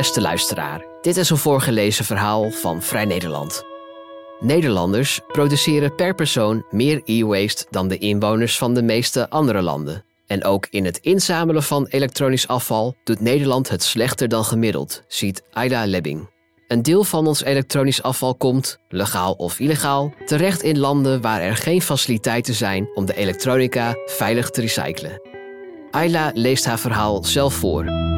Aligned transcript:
Beste 0.00 0.20
luisteraar, 0.20 0.84
dit 1.00 1.16
is 1.16 1.30
een 1.30 1.36
voorgelezen 1.36 2.04
verhaal 2.04 2.50
van 2.50 2.82
Vrij 2.82 3.04
Nederland. 3.04 3.62
Nederlanders 4.38 5.20
produceren 5.26 5.94
per 5.94 6.14
persoon 6.14 6.64
meer 6.70 7.02
e-waste 7.04 7.66
dan 7.70 7.88
de 7.88 7.98
inwoners 7.98 8.58
van 8.58 8.74
de 8.74 8.82
meeste 8.82 9.30
andere 9.30 9.62
landen. 9.62 10.04
En 10.26 10.44
ook 10.44 10.66
in 10.70 10.84
het 10.84 10.98
inzamelen 10.98 11.62
van 11.62 11.86
elektronisch 11.86 12.48
afval 12.48 12.94
doet 13.04 13.20
Nederland 13.20 13.68
het 13.68 13.82
slechter 13.82 14.28
dan 14.28 14.44
gemiddeld, 14.44 15.02
ziet 15.08 15.42
Ayla 15.52 15.86
Lebbing. 15.86 16.28
Een 16.68 16.82
deel 16.82 17.04
van 17.04 17.26
ons 17.26 17.44
elektronisch 17.44 18.02
afval 18.02 18.34
komt, 18.34 18.78
legaal 18.88 19.32
of 19.32 19.58
illegaal, 19.58 20.12
terecht 20.26 20.62
in 20.62 20.78
landen 20.78 21.20
waar 21.20 21.40
er 21.40 21.56
geen 21.56 21.82
faciliteiten 21.82 22.54
zijn 22.54 22.90
om 22.94 23.06
de 23.06 23.16
elektronica 23.16 23.94
veilig 24.06 24.50
te 24.50 24.60
recyclen. 24.60 25.20
Ayla 25.90 26.30
leest 26.34 26.64
haar 26.64 26.78
verhaal 26.78 27.24
zelf 27.24 27.54
voor. 27.54 28.09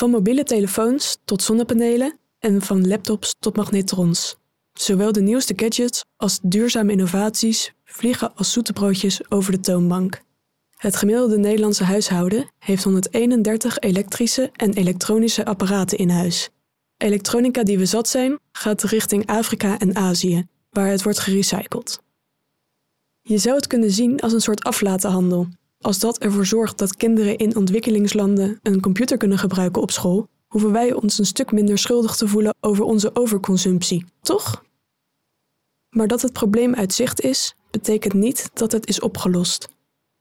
Van 0.00 0.10
mobiele 0.10 0.44
telefoons 0.44 1.18
tot 1.24 1.42
zonnepanelen 1.42 2.18
en 2.38 2.62
van 2.62 2.88
laptops 2.88 3.34
tot 3.38 3.56
magnetrons. 3.56 4.36
Zowel 4.72 5.12
de 5.12 5.20
nieuwste 5.20 5.52
gadgets 5.56 6.04
als 6.16 6.38
duurzame 6.42 6.92
innovaties 6.92 7.72
vliegen 7.84 8.34
als 8.34 8.52
zoete 8.52 8.72
broodjes 8.72 9.30
over 9.30 9.52
de 9.52 9.60
toonbank. 9.60 10.20
Het 10.76 10.96
gemiddelde 10.96 11.38
Nederlandse 11.38 11.84
huishouden 11.84 12.50
heeft 12.58 12.84
131 12.84 13.78
elektrische 13.78 14.50
en 14.52 14.72
elektronische 14.72 15.44
apparaten 15.44 15.98
in 15.98 16.10
huis. 16.10 16.48
Elektronica 16.96 17.62
die 17.62 17.78
we 17.78 17.86
zat 17.86 18.08
zijn, 18.08 18.38
gaat 18.52 18.82
richting 18.82 19.26
Afrika 19.26 19.78
en 19.78 19.96
Azië, 19.96 20.46
waar 20.70 20.88
het 20.88 21.02
wordt 21.02 21.18
gerecycled. 21.18 22.00
Je 23.20 23.38
zou 23.38 23.56
het 23.56 23.66
kunnen 23.66 23.90
zien 23.90 24.20
als 24.20 24.32
een 24.32 24.40
soort 24.40 24.64
aflatenhandel. 24.64 25.48
Als 25.80 25.98
dat 25.98 26.18
ervoor 26.18 26.46
zorgt 26.46 26.78
dat 26.78 26.96
kinderen 26.96 27.36
in 27.36 27.56
ontwikkelingslanden 27.56 28.58
een 28.62 28.80
computer 28.80 29.16
kunnen 29.16 29.38
gebruiken 29.38 29.82
op 29.82 29.90
school, 29.90 30.28
hoeven 30.46 30.72
wij 30.72 30.92
ons 30.92 31.18
een 31.18 31.26
stuk 31.26 31.52
minder 31.52 31.78
schuldig 31.78 32.16
te 32.16 32.28
voelen 32.28 32.54
over 32.60 32.84
onze 32.84 33.14
overconsumptie, 33.14 34.04
toch? 34.20 34.64
Maar 35.90 36.06
dat 36.06 36.22
het 36.22 36.32
probleem 36.32 36.74
uit 36.74 36.92
zicht 36.92 37.20
is, 37.20 37.54
betekent 37.70 38.14
niet 38.14 38.50
dat 38.54 38.72
het 38.72 38.86
is 38.88 39.00
opgelost. 39.00 39.68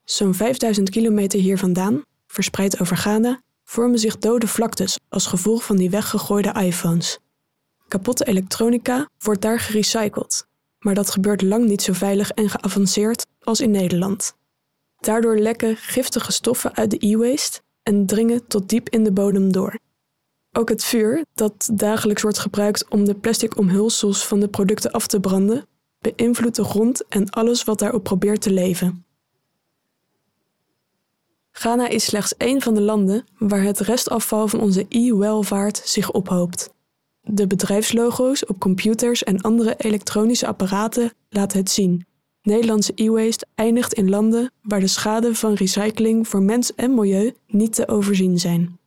Zo'n 0.04 0.34
5000 0.34 0.90
kilometer 0.90 1.40
hier 1.40 1.58
vandaan, 1.58 2.02
verspreid 2.28 2.80
over 2.82 2.98
Ghana, 2.98 3.42
vormen 3.64 4.00
zich 4.00 4.18
dode 4.18 4.48
vlaktes 4.48 5.00
als 5.10 5.26
gevolg 5.26 5.64
van 5.64 5.76
die 5.76 5.90
weggegooide 5.90 6.54
iPhones. 6.54 7.20
Kapotte 7.88 8.26
elektronica 8.26 9.10
wordt 9.20 9.42
daar 9.42 9.60
gerecycled, 9.60 10.48
maar 10.80 10.96
dat 10.96 11.12
gebeurt 11.12 11.42
lang 11.42 11.66
niet 11.66 11.82
zo 11.82 11.94
veilig 11.94 12.32
en 12.32 12.50
geavanceerd 12.50 13.26
als 13.44 13.62
in 13.62 13.72
Nederland. 13.72 14.38
Daardoor 15.00 15.38
lekken 15.38 15.78
giftige 15.78 16.32
stoffen 16.32 16.76
uit 16.76 16.92
de 16.92 17.08
e-waste 17.08 17.62
en 17.84 18.06
dringen 18.06 18.48
tot 18.48 18.70
diep 18.70 18.90
in 18.90 19.04
de 19.04 19.12
bodem 19.12 19.52
door. 19.52 19.80
Ook 20.52 20.70
het 20.70 20.84
vuur, 20.84 21.26
dat 21.34 21.70
dagelijks 21.74 22.22
wordt 22.22 22.40
gebruikt 22.40 22.88
om 22.90 23.06
de 23.06 23.16
plastic 23.16 23.58
omhulsels 23.58 24.26
van 24.26 24.40
de 24.40 24.48
producten 24.48 24.92
af 24.92 25.08
te 25.08 25.20
branden, 25.20 25.66
beïnvloedt 26.00 26.56
de 26.56 26.64
grond 26.64 27.08
en 27.08 27.30
alles 27.30 27.64
wat 27.64 27.80
daarop 27.80 28.04
probeert 28.04 28.42
te 28.42 28.52
leven. 28.52 29.06
Ghana 31.52 31.88
is 31.88 32.06
slechts 32.06 32.38
één 32.38 32.62
van 32.62 32.74
de 32.74 32.82
landen 32.82 33.26
waar 33.38 33.64
het 33.64 33.80
restafval 33.80 34.48
van 34.48 34.60
onze 34.60 34.86
e-welvaart 34.90 35.82
zich 35.86 36.12
ophoopt. 36.12 36.74
De 37.22 37.48
bedrijfslogo's 37.48 38.46
op 38.46 38.60
computers 38.60 39.24
en 39.24 39.42
andere 39.42 39.76
elektronische 39.78 40.48
apparaten 40.48 41.14
laten 41.30 41.60
het 41.60 41.70
zien. 41.70 42.06
Nederlandse 42.50 42.92
e-waste 42.96 43.46
eindigt 43.56 43.94
in 43.94 44.10
landen 44.10 44.52
waar 44.62 44.80
de 44.80 44.88
schade 44.88 45.36
van 45.36 45.54
recycling 45.54 46.28
voor 46.28 46.42
mens 46.42 46.76
en 46.76 46.94
milieu 46.94 47.34
niet 47.48 47.74
te 47.76 47.88
overzien 47.88 48.40
zijn. 48.40 48.80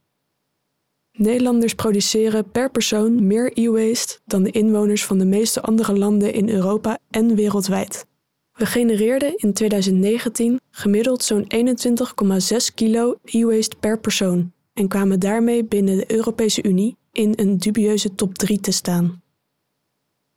Nederlanders 1.13 1.75
produceren 1.75 2.51
per 2.51 2.71
persoon 2.71 3.27
meer 3.27 3.53
e-waste 3.59 4.19
dan 4.25 4.43
de 4.43 4.51
inwoners 4.51 5.05
van 5.05 5.19
de 5.19 5.25
meeste 5.25 5.61
andere 5.61 5.99
landen 5.99 6.33
in 6.33 6.49
Europa 6.49 6.99
en 7.11 7.35
wereldwijd. 7.35 8.07
We 8.53 8.67
genereerden 8.67 9.37
in 9.37 9.53
2019 9.53 10.61
gemiddeld 10.71 11.23
zo'n 11.23 11.45
21,6 11.45 12.75
kilo 12.75 13.19
e-waste 13.25 13.77
per 13.81 13.99
persoon 13.99 14.53
en 14.73 14.89
kwamen 14.89 15.21
daarmee 15.21 15.65
binnen 15.65 15.97
de 15.97 16.13
Europese 16.13 16.63
Unie 16.63 16.97
in 17.13 17.33
een 17.37 17.59
dubieuze 17.59 18.15
top 18.15 18.35
3 18.35 18.61
te 18.61 18.73
staan. 18.73 19.23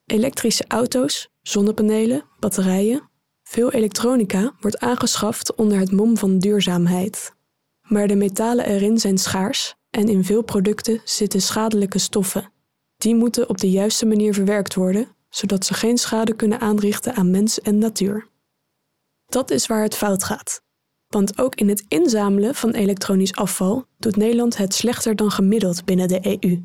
Elektrische 0.06 0.66
auto's, 0.68 1.30
zonnepanelen, 1.42 2.24
batterijen, 2.40 3.10
veel 3.48 3.72
elektronica 3.72 4.54
wordt 4.60 4.80
aangeschaft 4.80 5.56
onder 5.56 5.78
het 5.80 5.92
mom 5.92 6.18
van 6.18 6.40
duurzaamheid. 6.40 7.34
Maar 7.82 8.08
de 8.08 8.16
metalen 8.16 8.66
erin 8.66 9.00
zijn 9.00 9.18
schaars 9.18 9.76
en 9.90 10.08
in 10.08 10.24
veel 10.24 10.42
producten 10.42 11.02
zitten 11.04 11.42
schadelijke 11.42 12.00
stoffen. 12.00 12.52
Die 12.98 13.16
moeten 13.16 13.50
op 13.50 13.58
de 13.58 13.70
juiste 13.70 14.06
manier 14.06 14.34
verwerkt 14.34 14.76
worden, 14.76 15.08
zodat 15.30 15.66
ze 15.66 15.74
geen 15.74 15.98
schade 15.98 16.36
kunnen 16.36 16.60
aanrichten 16.60 17.16
aan 17.16 17.32
mens 17.32 17.62
en 17.62 17.78
natuur. 17.78 18.28
Dat 19.26 19.52
is 19.52 19.68
waar 19.68 19.84
het 19.84 19.96
fout 19.96 20.24
gaat. 20.24 20.62
Want 21.08 21.40
ook 21.40 21.56
in 21.56 21.70
het 21.70 21.86
inzamelen 21.88 22.56
van 22.56 22.72
elektronisch 22.72 23.36
afval 23.36 23.86
doet 23.98 24.16
Nederland 24.16 24.58
het 24.58 24.74
slechter 24.74 25.16
dan 25.16 25.32
gemiddeld 25.32 25.86
binnen 25.86 26.08
de 26.08 26.40
EU. 26.42 26.64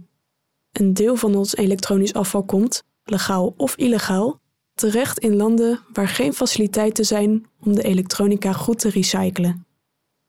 Een 0.72 0.94
deel 0.94 1.16
van 1.16 1.34
ons 1.34 1.56
elektronisch 1.56 2.14
afval 2.14 2.44
komt, 2.44 2.82
legaal 3.04 3.54
of 3.56 3.76
illegaal, 3.76 4.39
terecht 4.80 5.18
in 5.18 5.36
landen 5.36 5.80
waar 5.92 6.08
geen 6.08 6.32
faciliteiten 6.32 7.04
zijn 7.04 7.46
om 7.60 7.74
de 7.74 7.82
elektronica 7.82 8.52
goed 8.52 8.78
te 8.78 8.88
recyclen. 8.88 9.66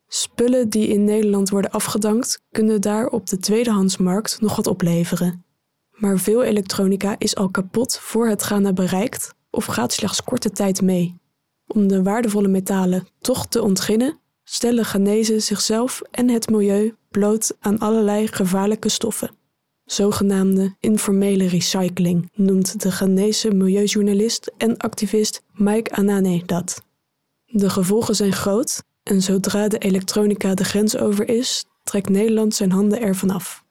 Spullen 0.07 0.69
die 0.69 0.87
in 0.87 1.03
Nederland 1.03 1.49
worden 1.49 1.71
afgedankt, 1.71 2.41
kunnen 2.51 2.81
daar 2.81 3.07
op 3.07 3.27
de 3.29 3.37
tweedehandsmarkt 3.37 4.41
nog 4.41 4.55
wat 4.55 4.67
opleveren. 4.67 5.45
Maar 5.91 6.17
veel 6.17 6.43
elektronica 6.43 7.15
is 7.17 7.35
al 7.35 7.49
kapot 7.49 7.99
voor 7.99 8.27
het 8.27 8.41
Ghana 8.41 8.73
bereikt 8.73 9.33
of 9.49 9.65
gaat 9.65 9.93
slechts 9.93 10.23
korte 10.23 10.49
tijd 10.49 10.81
mee. 10.81 11.19
Om 11.67 11.87
de 11.87 12.03
waardevolle 12.03 12.47
metalen 12.47 13.07
toch 13.19 13.47
te 13.47 13.61
ontginnen, 13.61 14.19
stellen 14.43 14.85
Ghanese 14.85 15.39
zichzelf 15.39 16.01
en 16.11 16.29
het 16.29 16.49
milieu 16.49 16.95
bloot 17.09 17.55
aan 17.59 17.79
allerlei 17.79 18.27
gevaarlijke 18.27 18.89
stoffen. 18.89 19.40
Zogenaamde 19.91 20.75
informele 20.79 21.47
recycling 21.47 22.29
noemt 22.33 22.81
de 22.81 22.91
Ghanese 22.91 23.53
milieujournalist 23.53 24.51
en 24.57 24.77
activist 24.77 25.43
Mike 25.53 25.91
Anane 25.91 26.45
dat. 26.45 26.83
De 27.45 27.69
gevolgen 27.69 28.15
zijn 28.15 28.33
groot 28.33 28.83
en 29.03 29.21
zodra 29.21 29.67
de 29.67 29.77
elektronica 29.77 30.53
de 30.53 30.63
grens 30.63 30.97
over 30.97 31.29
is, 31.29 31.65
trekt 31.83 32.09
Nederland 32.09 32.55
zijn 32.55 32.71
handen 32.71 33.01
ervan 33.01 33.29
af. 33.29 33.63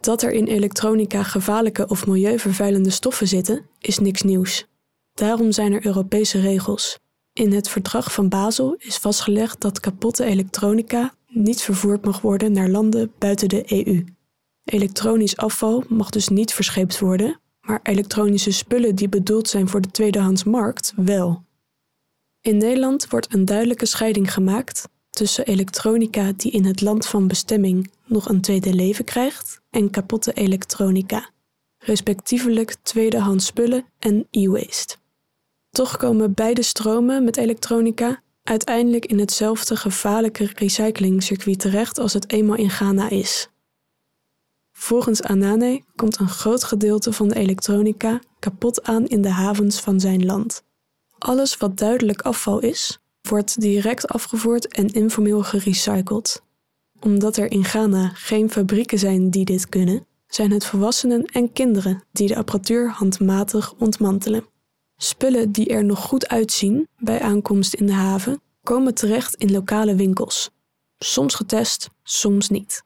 Dat 0.00 0.22
er 0.22 0.32
in 0.32 0.46
elektronica 0.46 1.22
gevaarlijke 1.22 1.86
of 1.86 2.06
milieuvervuilende 2.06 2.90
stoffen 2.90 3.28
zitten, 3.28 3.66
is 3.78 3.98
niks 3.98 4.22
nieuws. 4.22 4.66
Daarom 5.14 5.52
zijn 5.52 5.72
er 5.72 5.86
Europese 5.86 6.40
regels. 6.40 6.98
In 7.32 7.52
het 7.52 7.68
verdrag 7.68 8.12
van 8.12 8.28
Basel 8.28 8.74
is 8.78 8.96
vastgelegd 8.96 9.60
dat 9.60 9.80
kapotte 9.80 10.24
elektronica 10.24 11.16
niet 11.38 11.62
vervoerd 11.62 12.04
mag 12.04 12.20
worden 12.20 12.52
naar 12.52 12.68
landen 12.68 13.12
buiten 13.18 13.48
de 13.48 13.86
EU. 13.86 14.04
Elektronisch 14.64 15.36
afval 15.36 15.84
mag 15.88 16.10
dus 16.10 16.28
niet 16.28 16.52
verscheept 16.52 16.98
worden, 16.98 17.40
maar 17.60 17.80
elektronische 17.82 18.50
spullen 18.50 18.94
die 18.94 19.08
bedoeld 19.08 19.48
zijn 19.48 19.68
voor 19.68 19.80
de 19.80 19.90
tweedehandsmarkt 19.90 20.92
wel. 20.96 21.44
In 22.40 22.56
Nederland 22.56 23.08
wordt 23.08 23.34
een 23.34 23.44
duidelijke 23.44 23.86
scheiding 23.86 24.32
gemaakt 24.32 24.88
tussen 25.10 25.46
elektronica 25.46 26.32
die 26.36 26.52
in 26.52 26.64
het 26.64 26.80
land 26.80 27.06
van 27.06 27.26
bestemming 27.26 27.90
nog 28.06 28.28
een 28.28 28.40
tweede 28.40 28.74
leven 28.74 29.04
krijgt 29.04 29.60
en 29.70 29.90
kapotte 29.90 30.32
elektronica, 30.32 31.30
respectievelijk 31.78 32.74
tweedehands 32.82 33.46
spullen 33.46 33.84
en 33.98 34.26
e-waste. 34.30 34.96
Toch 35.70 35.96
komen 35.96 36.34
beide 36.34 36.62
stromen 36.62 37.24
met 37.24 37.36
elektronica 37.36 38.22
uiteindelijk 38.48 39.06
in 39.06 39.18
hetzelfde 39.18 39.76
gevaarlijke 39.76 40.50
recyclingcircuit 40.54 41.58
terecht 41.58 41.98
als 41.98 42.12
het 42.12 42.32
eenmaal 42.32 42.56
in 42.56 42.70
Ghana 42.70 43.08
is. 43.08 43.48
Volgens 44.72 45.22
Anane 45.22 45.82
komt 45.96 46.18
een 46.18 46.28
groot 46.28 46.64
gedeelte 46.64 47.12
van 47.12 47.28
de 47.28 47.34
elektronica 47.34 48.20
kapot 48.38 48.82
aan 48.82 49.06
in 49.06 49.22
de 49.22 49.30
havens 49.30 49.80
van 49.80 50.00
zijn 50.00 50.26
land. 50.26 50.62
Alles 51.18 51.56
wat 51.56 51.76
duidelijk 51.76 52.22
afval 52.22 52.58
is, 52.58 52.98
wordt 53.22 53.60
direct 53.60 54.08
afgevoerd 54.08 54.68
en 54.68 54.86
informeel 54.86 55.42
gerecycled. 55.42 56.42
Omdat 57.00 57.36
er 57.36 57.50
in 57.50 57.64
Ghana 57.64 58.08
geen 58.14 58.50
fabrieken 58.50 58.98
zijn 58.98 59.30
die 59.30 59.44
dit 59.44 59.68
kunnen, 59.68 60.06
zijn 60.26 60.50
het 60.50 60.64
volwassenen 60.64 61.24
en 61.24 61.52
kinderen 61.52 62.04
die 62.12 62.28
de 62.28 62.36
apparatuur 62.36 62.90
handmatig 62.90 63.74
ontmantelen. 63.78 64.44
Spullen 65.00 65.52
die 65.52 65.68
er 65.68 65.84
nog 65.84 65.98
goed 65.98 66.28
uitzien 66.28 66.88
bij 66.96 67.20
aankomst 67.20 67.74
in 67.74 67.86
de 67.86 67.92
haven 67.92 68.40
komen 68.62 68.94
terecht 68.94 69.34
in 69.34 69.52
lokale 69.52 69.94
winkels. 69.94 70.50
Soms 70.98 71.34
getest, 71.34 71.88
soms 72.02 72.48
niet. 72.48 72.82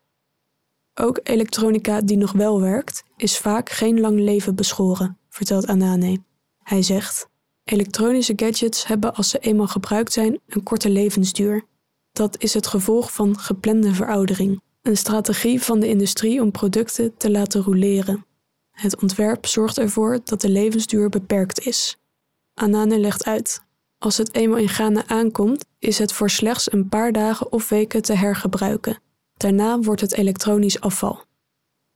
Ook 0.95 1.21
elektronica 1.23 2.01
die 2.01 2.17
nog 2.17 2.33
wel 2.33 2.61
werkt, 2.61 3.03
is 3.17 3.39
vaak 3.39 3.71
geen 3.71 4.01
lang 4.01 4.21
leven 4.21 4.55
beschoren, 4.55 5.19
vertelt 5.29 5.67
Anane. 5.67 6.23
Hij 6.63 6.83
zegt: 6.83 7.29
Elektronische 7.65 8.33
gadgets 8.37 8.87
hebben 8.87 9.15
als 9.15 9.29
ze 9.29 9.39
eenmaal 9.39 9.67
gebruikt 9.69 10.13
zijn 10.13 10.41
een 10.47 10.63
korte 10.63 10.91
levensduur. 10.91 11.65
Dat 12.13 12.43
is 12.43 12.55
het 12.55 12.67
gevolg 12.67 13.13
van 13.13 13.39
geplande 13.39 13.95
veroudering, 13.95 14.63
een 14.83 14.97
strategie 14.97 15.63
van 15.63 15.81
de 15.81 15.89
industrie 15.89 16.43
om 16.43 16.51
producten 16.51 17.17
te 17.17 17.31
laten 17.31 17.63
roleren. 17.63 18.27
Het 18.71 19.03
ontwerp 19.03 19.47
zorgt 19.47 19.79
ervoor 19.79 20.21
dat 20.25 20.41
de 20.41 20.49
levensduur 20.49 21.09
beperkt 21.09 21.67
is. 21.67 21.97
Anane 22.63 22.99
legt 22.99 23.25
uit: 23.25 23.63
als 23.99 24.17
het 24.17 24.35
eenmaal 24.35 24.59
in 24.59 24.69
Ghana 24.69 25.07
aankomt, 25.07 25.65
is 25.79 25.99
het 25.99 26.13
voor 26.13 26.31
slechts 26.31 26.73
een 26.73 26.89
paar 26.89 27.13
dagen 27.13 27.53
of 27.53 27.69
weken 27.69 28.03
te 28.03 28.13
hergebruiken. 28.13 28.99
Daarna 29.37 29.79
wordt 29.79 30.01
het 30.01 30.13
elektronisch 30.13 30.81
afval. 30.81 31.25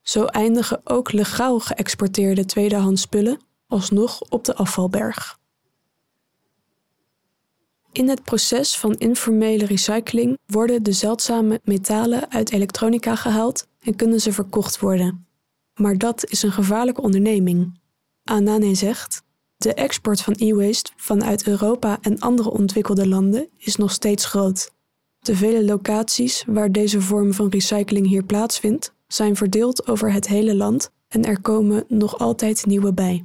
Zo 0.02 0.24
eindigen 0.24 0.80
ook 0.84 1.12
legaal 1.12 1.60
geëxporteerde 1.60 2.44
tweedehands 2.44 3.02
spullen 3.02 3.40
alsnog 3.66 4.20
op 4.20 4.44
de 4.44 4.54
afvalberg. 4.54 5.38
In 7.92 8.08
het 8.08 8.22
proces 8.22 8.78
van 8.78 8.94
informele 8.94 9.64
recycling 9.64 10.38
worden 10.46 10.82
de 10.82 10.92
zeldzame 10.92 11.60
metalen 11.64 12.30
uit 12.30 12.52
elektronica 12.52 13.14
gehaald 13.14 13.66
en 13.80 13.96
kunnen 13.96 14.20
ze 14.20 14.32
verkocht 14.32 14.78
worden. 14.78 15.26
Maar 15.74 15.98
dat 15.98 16.26
is 16.30 16.42
een 16.42 16.52
gevaarlijke 16.52 17.00
onderneming. 17.00 17.80
Anane 18.24 18.74
zegt: 18.74 19.24
De 19.56 19.75
export 19.75 20.20
van 20.20 20.35
e-waste 20.38 20.91
vanuit 20.97 21.47
Europa 21.47 21.99
en 22.00 22.19
andere 22.19 22.50
ontwikkelde 22.50 23.08
landen 23.08 23.49
is 23.56 23.76
nog 23.76 23.93
steeds 23.93 24.25
groot. 24.25 24.70
De 25.19 25.37
vele 25.37 25.64
locaties 25.64 26.44
waar 26.47 26.73
deze 26.73 27.00
vorm 27.00 27.32
van 27.32 27.49
recycling 27.49 28.06
hier 28.06 28.25
plaatsvindt, 28.25 28.94
zijn 29.06 29.37
verdeeld 29.37 29.87
over 29.88 30.12
het 30.12 30.29
hele 30.29 30.55
land 30.55 30.91
en 31.08 31.25
er 31.25 31.41
komen 31.41 31.85
nog 31.88 32.19
altijd 32.19 32.67
nieuwe 32.67 32.93
bij. 32.93 33.25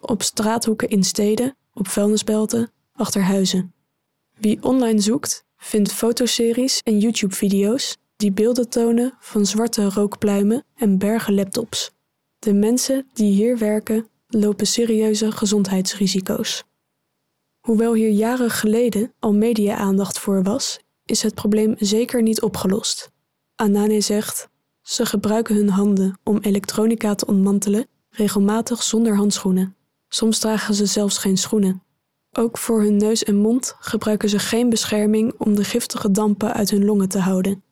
Op 0.00 0.22
straathoeken 0.22 0.88
in 0.88 1.04
steden, 1.04 1.56
op 1.74 1.88
vuilnisbelten, 1.88 2.70
achter 2.92 3.22
huizen. 3.22 3.74
Wie 4.38 4.62
online 4.62 5.00
zoekt, 5.00 5.44
vindt 5.56 5.92
fotoseries 5.92 6.80
en 6.82 6.98
YouTube-video's 6.98 7.96
die 8.16 8.32
beelden 8.32 8.68
tonen 8.68 9.16
van 9.20 9.46
zwarte 9.46 9.90
rookpluimen 9.90 10.64
en 10.74 10.98
bergen 10.98 11.34
laptops. 11.34 11.90
De 12.38 12.52
mensen 12.52 13.08
die 13.12 13.32
hier 13.32 13.58
werken 13.58 14.08
lopen 14.40 14.66
serieuze 14.66 15.32
gezondheidsrisico's. 15.32 16.64
Hoewel 17.60 17.94
hier 17.94 18.10
jaren 18.10 18.50
geleden 18.50 19.12
al 19.18 19.34
media-aandacht 19.34 20.18
voor 20.18 20.42
was, 20.42 20.80
is 21.04 21.22
het 21.22 21.34
probleem 21.34 21.74
zeker 21.78 22.22
niet 22.22 22.42
opgelost. 22.42 23.10
Anane 23.54 24.00
zegt: 24.00 24.48
ze 24.82 25.06
gebruiken 25.06 25.54
hun 25.54 25.68
handen 25.68 26.18
om 26.24 26.38
elektronica 26.38 27.14
te 27.14 27.26
ontmantelen, 27.26 27.86
regelmatig 28.10 28.82
zonder 28.82 29.16
handschoenen. 29.16 29.76
Soms 30.08 30.38
dragen 30.38 30.74
ze 30.74 30.86
zelfs 30.86 31.18
geen 31.18 31.36
schoenen. 31.36 31.82
Ook 32.32 32.58
voor 32.58 32.82
hun 32.82 32.96
neus 32.96 33.24
en 33.24 33.36
mond 33.36 33.76
gebruiken 33.78 34.28
ze 34.28 34.38
geen 34.38 34.68
bescherming 34.68 35.34
om 35.38 35.54
de 35.54 35.64
giftige 35.64 36.10
dampen 36.10 36.52
uit 36.52 36.70
hun 36.70 36.84
longen 36.84 37.08
te 37.08 37.18
houden. 37.18 37.64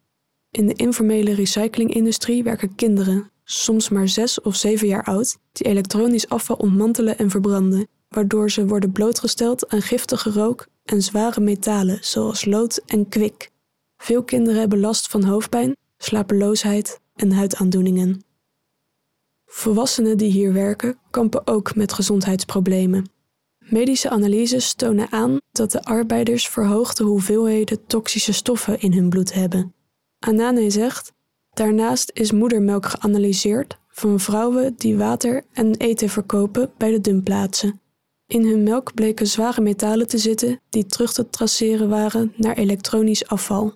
In 0.50 0.66
de 0.66 0.74
informele 0.74 1.34
recyclingindustrie 1.34 2.42
werken 2.42 2.74
kinderen, 2.74 3.30
soms 3.44 3.88
maar 3.88 4.08
zes 4.08 4.40
of 4.40 4.56
zeven 4.56 4.86
jaar 4.86 5.04
oud, 5.04 5.36
die 5.52 5.66
elektronisch 5.66 6.28
afval 6.28 6.56
ontmantelen 6.56 7.18
en 7.18 7.30
verbranden, 7.30 7.88
waardoor 8.08 8.50
ze 8.50 8.66
worden 8.66 8.92
blootgesteld 8.92 9.68
aan 9.68 9.82
giftige 9.82 10.30
rook 10.30 10.66
en 10.84 11.02
zware 11.02 11.40
metalen 11.40 11.98
zoals 12.00 12.44
lood 12.44 12.82
en 12.86 13.08
kwik. 13.08 13.50
Veel 13.96 14.24
kinderen 14.24 14.60
hebben 14.60 14.80
last 14.80 15.08
van 15.08 15.24
hoofdpijn, 15.24 15.76
slapeloosheid 15.98 17.00
en 17.14 17.32
huidaandoeningen. 17.32 18.24
Volwassenen 19.46 20.18
die 20.18 20.30
hier 20.30 20.52
werken 20.52 20.98
kampen 21.10 21.46
ook 21.46 21.74
met 21.74 21.92
gezondheidsproblemen. 21.92 23.10
Medische 23.58 24.10
analyses 24.10 24.74
tonen 24.74 25.12
aan 25.12 25.38
dat 25.52 25.70
de 25.70 25.84
arbeiders 25.84 26.48
verhoogde 26.48 27.04
hoeveelheden 27.04 27.86
toxische 27.86 28.32
stoffen 28.32 28.80
in 28.80 28.92
hun 28.92 29.08
bloed 29.08 29.32
hebben. 29.32 29.74
Anane 30.18 30.70
zegt: 30.70 31.12
Daarnaast 31.54 32.10
is 32.14 32.32
moedermelk 32.32 32.86
geanalyseerd 32.86 33.78
van 33.88 34.20
vrouwen 34.20 34.74
die 34.76 34.96
water 34.96 35.44
en 35.52 35.76
eten 35.76 36.08
verkopen 36.08 36.72
bij 36.76 36.90
de 36.90 37.00
dumpplaatsen. 37.00 37.80
In 38.26 38.46
hun 38.46 38.62
melk 38.62 38.94
bleken 38.94 39.26
zware 39.26 39.60
metalen 39.60 40.06
te 40.06 40.18
zitten 40.18 40.60
die 40.68 40.86
terug 40.86 41.12
te 41.12 41.28
traceren 41.28 41.88
waren 41.88 42.32
naar 42.36 42.56
elektronisch 42.56 43.26
afval. 43.26 43.74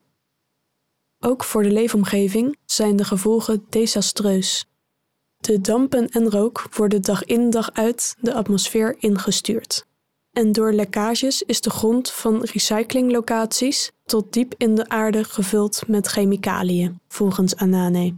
Ook 1.18 1.44
voor 1.44 1.62
de 1.62 1.70
leefomgeving 1.70 2.56
zijn 2.64 2.96
de 2.96 3.04
gevolgen 3.04 3.66
desastreus. 3.68 4.66
De 5.36 5.60
dampen 5.60 6.08
en 6.08 6.30
rook 6.30 6.74
worden 6.76 7.02
dag 7.02 7.24
in 7.24 7.50
dag 7.50 7.72
uit 7.72 8.16
de 8.20 8.34
atmosfeer 8.34 8.96
ingestuurd. 8.98 9.87
En 10.38 10.52
door 10.52 10.72
lekkages 10.72 11.42
is 11.42 11.60
de 11.60 11.70
grond 11.70 12.10
van 12.10 12.42
recyclinglocaties 12.44 13.92
tot 14.04 14.32
diep 14.32 14.54
in 14.56 14.74
de 14.74 14.88
aarde 14.88 15.24
gevuld 15.24 15.82
met 15.86 16.06
chemicaliën, 16.06 17.00
volgens 17.08 17.56
Anane. 17.56 18.14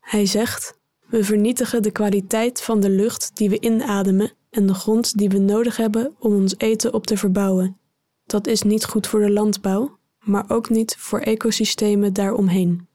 Hij 0.00 0.26
zegt: 0.26 0.78
We 1.06 1.24
vernietigen 1.24 1.82
de 1.82 1.90
kwaliteit 1.90 2.62
van 2.62 2.80
de 2.80 2.90
lucht 2.90 3.36
die 3.36 3.50
we 3.50 3.60
inademen 3.60 4.32
en 4.50 4.66
de 4.66 4.74
grond 4.74 5.18
die 5.18 5.28
we 5.28 5.38
nodig 5.38 5.76
hebben 5.76 6.14
om 6.18 6.34
ons 6.34 6.54
eten 6.56 6.94
op 6.94 7.06
te 7.06 7.16
verbouwen. 7.16 7.78
Dat 8.26 8.46
is 8.46 8.62
niet 8.62 8.84
goed 8.84 9.06
voor 9.06 9.20
de 9.20 9.30
landbouw, 9.30 9.98
maar 10.24 10.44
ook 10.50 10.70
niet 10.70 10.96
voor 10.98 11.20
ecosystemen 11.20 12.12
daaromheen. 12.12 12.88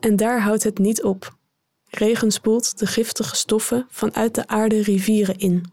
En 0.00 0.16
daar 0.16 0.40
houdt 0.40 0.62
het 0.62 0.78
niet 0.78 1.02
op. 1.02 1.36
Regen 1.84 2.30
spoelt 2.30 2.78
de 2.78 2.86
giftige 2.86 3.36
stoffen 3.36 3.86
vanuit 3.88 4.34
de 4.34 4.46
aarde 4.46 4.82
rivieren 4.82 5.38
in. 5.38 5.72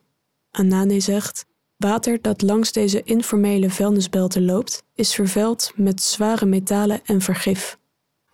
Anane 0.52 1.00
zegt: 1.00 1.46
Water 1.78 2.22
dat 2.22 2.42
langs 2.42 2.72
deze 2.72 3.04
informele 3.04 3.70
vuilnisbelten 3.70 4.46
loopt, 4.46 4.84
is 4.96 5.16
vervuild 5.16 5.72
met 5.76 6.02
zware 6.02 6.46
metalen 6.46 7.02
en 7.06 7.22
vergif. 7.22 7.78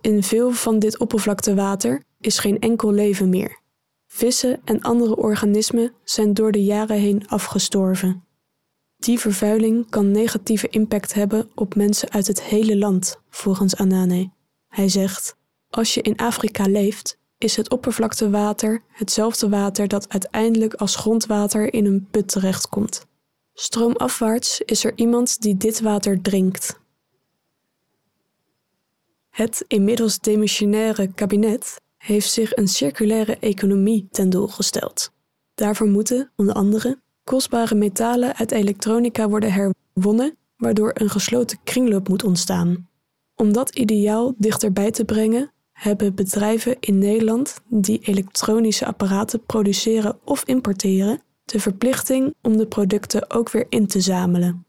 In 0.01 0.23
veel 0.23 0.51
van 0.51 0.79
dit 0.79 0.99
oppervlaktewater 0.99 2.03
is 2.19 2.39
geen 2.39 2.59
enkel 2.59 2.91
leven 2.91 3.29
meer. 3.29 3.61
Vissen 4.07 4.61
en 4.63 4.81
andere 4.81 5.15
organismen 5.15 5.93
zijn 6.03 6.33
door 6.33 6.51
de 6.51 6.63
jaren 6.63 6.97
heen 6.97 7.27
afgestorven. 7.27 8.23
Die 8.97 9.19
vervuiling 9.19 9.89
kan 9.89 10.11
negatieve 10.11 10.69
impact 10.69 11.13
hebben 11.13 11.51
op 11.55 11.75
mensen 11.75 12.11
uit 12.11 12.27
het 12.27 12.41
hele 12.41 12.77
land, 12.77 13.19
volgens 13.29 13.75
Anane. 13.75 14.31
Hij 14.67 14.89
zegt: 14.89 15.35
Als 15.69 15.93
je 15.93 16.01
in 16.01 16.17
Afrika 16.17 16.65
leeft, 16.65 17.17
is 17.37 17.55
het 17.55 17.69
oppervlaktewater 17.69 18.83
hetzelfde 18.87 19.49
water 19.49 19.87
dat 19.87 20.09
uiteindelijk 20.09 20.73
als 20.73 20.95
grondwater 20.95 21.73
in 21.73 21.85
een 21.85 22.07
put 22.11 22.27
terechtkomt. 22.27 23.05
Stroomafwaarts 23.53 24.61
is 24.61 24.83
er 24.83 24.91
iemand 24.95 25.41
die 25.41 25.57
dit 25.57 25.79
water 25.79 26.21
drinkt. 26.21 26.79
Het 29.29 29.65
inmiddels 29.67 30.19
demissionaire 30.19 31.13
kabinet 31.13 31.81
heeft 31.97 32.31
zich 32.31 32.55
een 32.55 32.67
circulaire 32.67 33.37
economie 33.37 34.07
ten 34.11 34.29
doel 34.29 34.47
gesteld. 34.47 35.11
Daarvoor 35.53 35.87
moeten, 35.87 36.31
onder 36.35 36.55
andere, 36.55 37.01
kostbare 37.23 37.75
metalen 37.75 38.35
uit 38.35 38.51
elektronica 38.51 39.29
worden 39.29 39.51
herwonnen, 39.51 40.37
waardoor 40.57 40.91
een 40.93 41.09
gesloten 41.09 41.59
kringloop 41.63 42.07
moet 42.07 42.23
ontstaan. 42.23 42.89
Om 43.35 43.53
dat 43.53 43.75
ideaal 43.75 44.33
dichterbij 44.37 44.91
te 44.91 45.05
brengen, 45.05 45.51
hebben 45.71 46.15
bedrijven 46.15 46.77
in 46.79 46.97
Nederland 46.97 47.61
die 47.67 47.99
elektronische 48.01 48.85
apparaten 48.85 49.45
produceren 49.45 50.19
of 50.23 50.43
importeren 50.43 51.21
de 51.45 51.59
verplichting 51.59 52.33
om 52.41 52.57
de 52.57 52.67
producten 52.67 53.31
ook 53.31 53.49
weer 53.49 53.65
in 53.69 53.87
te 53.87 54.01
zamelen. 54.01 54.65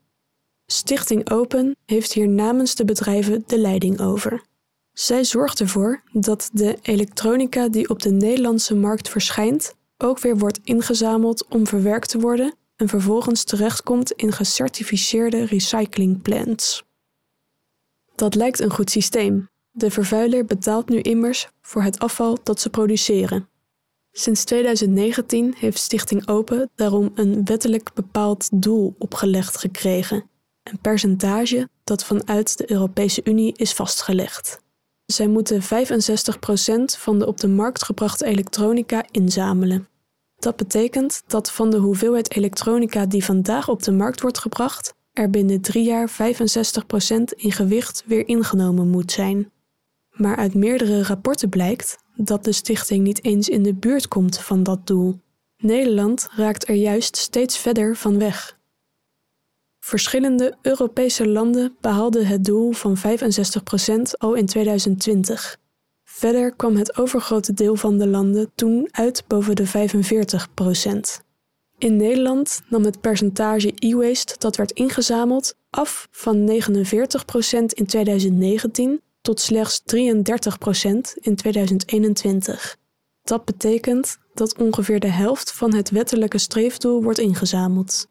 Stichting 0.66 1.31
Open 1.31 1.76
heeft 1.87 2.12
hier 2.12 2.28
namens 2.28 2.75
de 2.75 2.85
bedrijven 2.85 3.45
de 3.47 3.59
leiding 3.59 4.00
over. 4.00 4.43
Zij 4.93 5.25
zorgt 5.25 5.61
ervoor 5.61 6.02
dat 6.12 6.50
de 6.52 6.78
elektronica 6.83 7.69
die 7.69 7.88
op 7.88 8.02
de 8.02 8.11
Nederlandse 8.11 8.75
markt 8.75 9.09
verschijnt 9.09 9.75
ook 9.99 10.19
weer 10.19 10.38
wordt 10.38 10.61
ingezameld 10.64 11.47
om 11.49 11.66
verwerkt 11.66 12.09
te 12.09 12.19
worden 12.19 12.54
en 12.76 12.88
vervolgens 12.88 13.45
terechtkomt 13.45 14.12
in 14.12 14.33
gecertificeerde 14.33 15.45
recyclingplants. 15.45 16.85
Dat 18.14 18.35
lijkt 18.35 18.61
een 18.61 18.71
goed 18.71 18.90
systeem. 18.90 19.49
De 19.71 19.90
vervuiler 19.90 20.45
betaalt 20.45 20.88
nu 20.88 21.00
immers 21.00 21.49
voor 21.61 21.83
het 21.83 21.99
afval 21.99 22.38
dat 22.43 22.61
ze 22.61 22.71
produceren. 22.71 23.49
Sinds 24.16 24.44
2019 24.44 25.54
heeft 25.59 25.78
Stichting 25.78 26.28
Open 26.28 26.71
daarom 26.75 27.12
een 27.14 27.44
wettelijk 27.44 27.92
bepaald 27.94 28.49
doel 28.62 28.94
opgelegd 28.99 29.56
gekregen, 29.56 30.30
een 30.62 30.78
percentage 30.78 31.68
dat 31.85 32.04
vanuit 32.04 32.59
de 32.59 32.71
Europese 32.71 33.21
Unie 33.25 33.52
is 33.56 33.73
vastgelegd. 33.73 34.61
Zij 35.06 35.26
moeten 35.26 35.62
65% 35.62 35.66
van 36.99 37.18
de 37.18 37.26
op 37.26 37.40
de 37.40 37.49
markt 37.49 37.85
gebrachte 37.85 38.25
elektronica 38.25 39.04
inzamelen. 39.11 39.88
Dat 40.37 40.56
betekent 40.56 41.23
dat 41.26 41.52
van 41.52 41.71
de 41.71 41.78
hoeveelheid 41.78 42.37
elektronica 42.37 43.06
die 43.06 43.25
vandaag 43.25 43.68
op 43.68 43.83
de 43.83 43.92
markt 43.92 44.21
wordt 44.21 44.38
gebracht, 44.38 44.94
er 45.12 45.30
binnen 45.30 45.61
drie 45.61 45.85
jaar 45.85 46.11
65% 46.11 46.14
in 47.37 47.52
gewicht 47.52 48.02
weer 48.06 48.28
ingenomen 48.28 48.88
moet 48.88 49.12
zijn. 49.12 49.50
Maar 50.11 50.37
uit 50.37 50.54
meerdere 50.54 51.02
rapporten 51.02 51.49
blijkt 51.49 52.04
dat 52.16 52.44
de 52.44 52.52
stichting 52.52 53.04
niet 53.04 53.25
eens 53.25 53.49
in 53.49 53.62
de 53.62 53.75
buurt 53.75 54.09
komt 54.09 54.38
van 54.38 54.62
dat 54.62 54.87
doel. 54.87 55.21
Nederland 55.56 56.28
raakt 56.37 56.68
er 56.68 56.75
juist 56.75 57.16
steeds 57.16 57.59
verder 57.59 57.97
van 57.97 58.18
weg. 58.18 58.59
Verschillende 59.80 60.56
Europese 60.62 61.28
landen 61.28 61.76
behaalden 61.80 62.26
het 62.26 62.44
doel 62.44 62.73
van 62.73 62.97
65% 62.99 63.00
al 64.18 64.35
in 64.35 64.47
2020. 64.47 65.56
Verder 66.04 66.54
kwam 66.54 66.76
het 66.76 66.99
overgrote 66.99 67.52
deel 67.52 67.76
van 67.76 67.99
de 67.99 68.06
landen 68.06 68.50
toen 68.54 68.88
uit 68.90 69.25
boven 69.26 69.56
de 69.56 69.66
45%. 71.18 71.25
In 71.78 71.97
Nederland 71.97 72.62
nam 72.68 72.85
het 72.85 73.00
percentage 73.00 73.73
e-waste 73.75 74.35
dat 74.38 74.56
werd 74.56 74.71
ingezameld 74.73 75.56
af 75.71 76.09
van 76.11 76.50
49% 76.50 76.52
in 77.66 77.87
2019 77.87 79.00
tot 79.25 79.40
slechts 79.40 79.81
33% 79.81 79.85
in 81.14 81.37
2021. 81.37 82.76
Dat 83.23 83.45
betekent 83.45 84.19
dat 84.35 84.59
ongeveer 84.59 85.00
de 85.00 85.11
helft 85.11 85.52
van 85.52 85.75
het 85.75 85.90
wettelijke 85.90 86.38
streefdoel 86.38 87.02
wordt 87.02 87.19
ingezameld. 87.19 88.09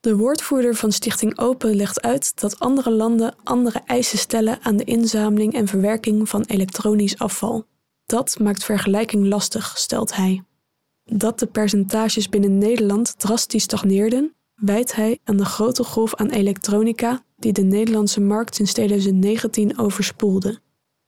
De 0.00 0.16
woordvoerder 0.16 0.74
van 0.74 0.92
Stichting 0.92 1.38
Open 1.38 1.74
legt 1.74 2.00
uit 2.00 2.40
dat 2.40 2.58
andere 2.58 2.90
landen 2.90 3.34
andere 3.44 3.82
eisen 3.86 4.18
stellen 4.18 4.58
aan 4.62 4.76
de 4.76 4.84
inzameling 4.84 5.54
en 5.54 5.66
verwerking 5.66 6.28
van 6.28 6.42
elektronisch 6.42 7.18
afval. 7.18 7.66
Dat 8.06 8.38
maakt 8.38 8.64
vergelijking 8.64 9.26
lastig, 9.26 9.78
stelt 9.78 10.16
hij. 10.16 10.44
Dat 11.04 11.38
de 11.38 11.46
percentages 11.46 12.28
binnen 12.28 12.58
Nederland 12.58 13.18
drastisch 13.18 13.62
stagneerden, 13.62 14.34
wijt 14.60 14.94
hij 14.94 15.18
aan 15.24 15.36
de 15.36 15.44
grote 15.44 15.84
golf 15.84 16.14
aan 16.14 16.30
elektronica 16.30 17.22
die 17.36 17.52
de 17.52 17.62
Nederlandse 17.62 18.20
markt 18.20 18.54
sinds 18.54 18.72
2019 18.72 19.78
overspoelde. 19.78 20.58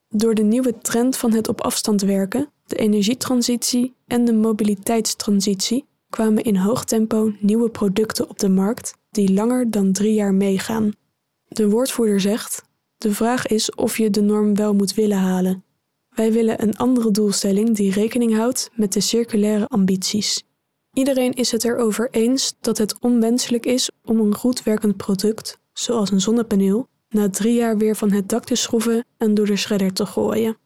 Door 0.08 0.34
de 0.34 0.42
nieuwe 0.42 0.78
trend 0.78 1.16
van 1.16 1.32
het 1.32 1.48
op 1.48 1.60
afstand 1.60 2.00
werken, 2.00 2.52
de 2.64 2.76
energietransitie 2.76 3.94
en 4.06 4.24
de 4.24 4.32
mobiliteitstransitie 4.32 5.84
kwamen 6.10 6.44
in 6.44 6.56
hoog 6.56 6.84
tempo 6.84 7.32
nieuwe 7.40 7.70
producten 7.70 8.28
op 8.28 8.38
de 8.38 8.48
markt 8.48 8.94
die 9.10 9.32
langer 9.32 9.70
dan 9.70 9.92
drie 9.92 10.14
jaar 10.14 10.34
meegaan. 10.34 10.92
De 11.48 11.68
woordvoerder 11.68 12.20
zegt: 12.20 12.62
De 12.96 13.14
vraag 13.14 13.46
is 13.46 13.74
of 13.74 13.98
je 13.98 14.10
de 14.10 14.22
norm 14.22 14.54
wel 14.54 14.74
moet 14.74 14.94
willen 14.94 15.18
halen. 15.18 15.64
Wij 16.08 16.32
willen 16.32 16.62
een 16.62 16.76
andere 16.76 17.10
doelstelling 17.10 17.76
die 17.76 17.92
rekening 17.92 18.36
houdt 18.36 18.70
met 18.74 18.92
de 18.92 19.00
circulaire 19.00 19.66
ambities. 19.66 20.44
Iedereen 20.92 21.32
is 21.32 21.50
het 21.50 21.64
erover 21.64 22.08
eens 22.10 22.54
dat 22.60 22.78
het 22.78 22.98
onwenselijk 23.00 23.66
is 23.66 23.90
om 24.04 24.20
een 24.20 24.34
goed 24.34 24.62
werkend 24.62 24.96
product, 24.96 25.58
zoals 25.72 26.10
een 26.10 26.20
zonnepaneel, 26.20 26.88
na 27.08 27.30
drie 27.30 27.54
jaar 27.54 27.76
weer 27.76 27.96
van 27.96 28.10
het 28.10 28.28
dak 28.28 28.44
te 28.44 28.54
schroeven 28.54 29.04
en 29.16 29.34
door 29.34 29.46
de 29.46 29.56
shredder 29.56 29.92
te 29.92 30.06
gooien. 30.06 30.56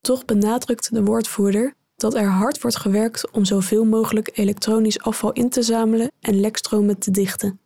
Toch 0.00 0.24
benadrukt 0.24 0.94
de 0.94 1.04
woordvoerder 1.04 1.74
dat 1.96 2.14
er 2.14 2.28
hard 2.28 2.62
wordt 2.62 2.76
gewerkt 2.76 3.30
om 3.30 3.44
zoveel 3.44 3.84
mogelijk 3.84 4.30
elektronisch 4.34 5.00
afval 5.00 5.32
in 5.32 5.48
te 5.48 5.62
zamelen 5.62 6.12
en 6.20 6.40
lekstromen 6.40 6.98
te 6.98 7.10
dichten. 7.10 7.60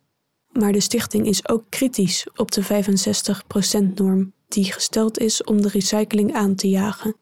Maar 0.51 0.71
de 0.71 0.79
stichting 0.79 1.27
is 1.27 1.49
ook 1.49 1.63
kritisch 1.69 2.27
op 2.35 2.51
de 2.51 2.63
65%-norm 2.63 4.33
die 4.47 4.73
gesteld 4.73 5.19
is 5.19 5.43
om 5.43 5.61
de 5.61 5.69
recycling 5.69 6.33
aan 6.33 6.55
te 6.55 6.69
jagen. 6.69 7.15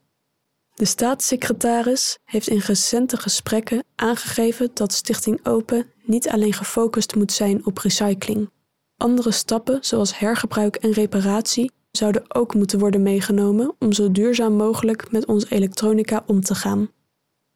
De 0.79 0.86
staatssecretaris 0.86 2.17
heeft 2.24 2.48
in 2.48 2.57
recente 2.57 3.17
gesprekken 3.17 3.83
aangegeven 3.95 4.69
dat 4.74 4.93
Stichting 4.93 5.45
Open 5.45 5.91
niet 6.03 6.29
alleen 6.29 6.53
gefocust 6.53 7.15
moet 7.15 7.31
zijn 7.31 7.65
op 7.65 7.77
recycling. 7.77 8.50
Andere 8.98 9.31
stappen, 9.31 9.77
zoals 9.81 10.19
hergebruik 10.19 10.75
en 10.75 10.91
reparatie, 10.91 11.71
zouden 11.91 12.36
ook 12.36 12.53
moeten 12.53 12.79
worden 12.79 13.01
meegenomen 13.01 13.75
om 13.79 13.93
zo 13.93 14.12
duurzaam 14.12 14.53
mogelijk 14.53 15.12
met 15.12 15.25
onze 15.25 15.50
elektronica 15.50 16.24
om 16.25 16.41
te 16.41 16.55
gaan. 16.55 16.91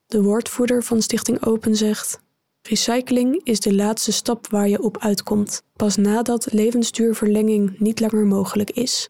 De 0.06 0.22
woordvoerder 0.22 0.84
van 0.84 1.02
Stichting 1.02 1.46
Open 1.46 1.76
zegt: 1.76 2.20
Recycling 2.62 3.42
is 3.44 3.60
de 3.60 3.74
laatste 3.74 4.12
stap 4.12 4.48
waar 4.48 4.70
je 4.70 4.82
op 4.82 4.98
uitkomt, 4.98 5.64
pas 5.76 5.96
nadat 5.96 6.54
levensduurverlenging 6.54 7.80
niet 7.80 8.00
langer 8.00 8.26
mogelijk 8.26 8.72
is. 8.72 9.10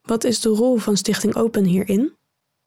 Wat 0.00 0.24
is 0.24 0.40
de 0.40 0.48
rol 0.48 0.76
van 0.76 0.96
Stichting 0.96 1.36
Open 1.36 1.64
hierin? 1.64 2.18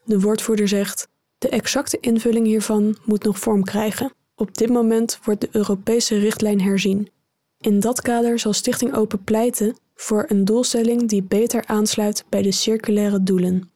De 0.05 0.19
woordvoerder 0.19 0.67
zegt: 0.67 1.07
De 1.37 1.49
exacte 1.49 1.97
invulling 1.99 2.45
hiervan 2.45 2.97
moet 3.03 3.23
nog 3.23 3.39
vorm 3.39 3.63
krijgen. 3.63 4.13
Op 4.35 4.57
dit 4.57 4.69
moment 4.69 5.19
wordt 5.23 5.41
de 5.41 5.49
Europese 5.51 6.17
richtlijn 6.17 6.61
herzien. 6.61 7.09
In 7.59 7.79
dat 7.79 8.01
kader 8.01 8.39
zal 8.39 8.53
Stichting 8.53 8.95
Open 8.95 9.23
pleiten 9.23 9.75
voor 9.95 10.25
een 10.27 10.45
doelstelling 10.45 11.09
die 11.09 11.23
beter 11.23 11.65
aansluit 11.65 12.25
bij 12.29 12.41
de 12.41 12.51
circulaire 12.51 13.23
doelen. 13.23 13.71